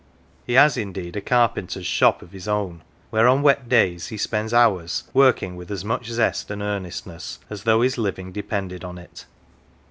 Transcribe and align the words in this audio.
He 0.47 0.53
has 0.53 0.77
indeed 0.77 1.15
a 1.15 1.21
carpenter's" 1.21 1.85
shop" 1.85 2.23
of 2.23 2.31
his 2.31 2.47
own, 2.47 2.81
where 3.11 3.27
on 3.27 3.43
wet 3.43 3.69
days 3.69 4.07
he 4.07 4.17
spends 4.17 4.51
hours, 4.51 5.03
working 5.13 5.55
with 5.55 5.69
as 5.69 5.85
much 5.85 6.07
zest 6.07 6.49
and 6.49 6.63
earnestness 6.63 7.37
as 7.51 7.65
though 7.65 7.83
his 7.83 7.99
living 7.99 8.31
depended 8.31 8.83
on 8.83 8.97
it. 8.97 9.27